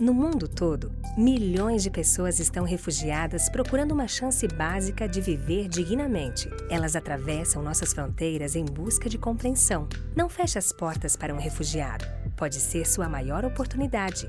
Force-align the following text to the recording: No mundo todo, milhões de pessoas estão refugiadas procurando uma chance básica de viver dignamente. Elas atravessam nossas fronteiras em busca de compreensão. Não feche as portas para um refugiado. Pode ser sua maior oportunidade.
No 0.00 0.14
mundo 0.14 0.48
todo, 0.48 0.90
milhões 1.14 1.82
de 1.82 1.90
pessoas 1.90 2.40
estão 2.40 2.64
refugiadas 2.64 3.50
procurando 3.50 3.92
uma 3.92 4.08
chance 4.08 4.48
básica 4.48 5.06
de 5.06 5.20
viver 5.20 5.68
dignamente. 5.68 6.48
Elas 6.70 6.96
atravessam 6.96 7.62
nossas 7.62 7.92
fronteiras 7.92 8.56
em 8.56 8.64
busca 8.64 9.10
de 9.10 9.18
compreensão. 9.18 9.86
Não 10.16 10.26
feche 10.26 10.58
as 10.58 10.72
portas 10.72 11.16
para 11.16 11.34
um 11.34 11.38
refugiado. 11.38 12.06
Pode 12.34 12.54
ser 12.54 12.86
sua 12.86 13.10
maior 13.10 13.44
oportunidade. 13.44 14.26